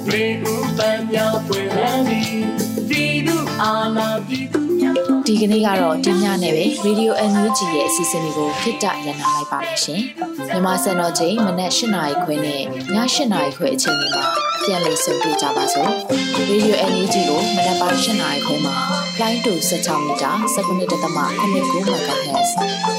[0.08, 2.42] မြေဥပန်းများပွင့်လန်းသည်
[2.90, 4.96] ဒီလူအာနာပြည်သူများ
[5.28, 10.02] ဒီကနေ့ကတော့ဒီညနဲ့ပဲ Radio NUG ရဲ့အစီအစဉ်လေးကိုခਿੱတရနာလိုက်ပါမယ်ရှင်
[10.48, 12.63] မြန်မာစံတော်ချိန်မနက်၈နာရီခွဲနဲ့ည
[12.94, 12.96] ၈
[13.34, 14.24] နာရီခွဲအချိန်တွေမှာ
[14.63, 15.92] ပြန်လည်ဆုံတွေ့ကြပါစို့
[16.50, 18.76] Radio NUG ကိုမနက်ပိုင်း၈နာရီခွဲမှာ
[19.20, 22.52] လိုင်းတူ16မီတာ19.8 MHz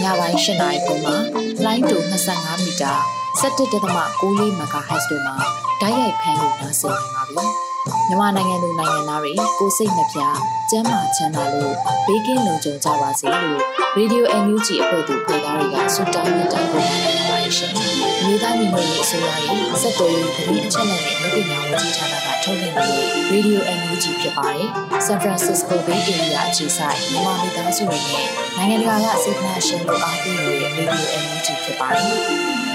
[0.02, 1.16] ညပိုင်း၈နာရီခွဲမှာ
[1.64, 1.96] လိုင်းတူ
[2.32, 2.94] 25မီတာ
[3.40, 5.36] 17.6 MHz တို့မှာ
[5.80, 7.44] ဓာတ်ရိုက်ဖမ်းလို့နိုင်စေနိုင်ပါပြီ။
[8.08, 10.20] မြန်မာနိုင်ငံသူနိုင်ငံသားတွေကိုစိတ်နှပြ
[10.70, 11.74] ကျန်းမာချမ်းသာလို့
[12.06, 13.60] ဘေးကင်းလုံခြုံကြပါစေလို့
[13.98, 17.72] Radio NUG အဖွဲ့သူဖေသားတွေကဆုတောင်းမြတ်တာပို့နေပါတယ်ရှင်။
[18.24, 24.68] မြေသားညီမတွေအစိုးရရဲ့စက်တော်ရေးသတင်းအချက်အလက်နဲ့လူပညာဝန်ကြီးဌာနကထုတ်လွှင့်နေတဲ့ Radio NUG ဖြစ်ပါတယ်။
[25.06, 32.66] San Francisco Bay Area အခြေစိုက်မြန်မာမိသားစုတွေနဲ့နိုင်ငံတကာကစေတနာရှင်တို့အားပေးနေတဲ့ Radio NUG ဖြစ်ပါတယ်။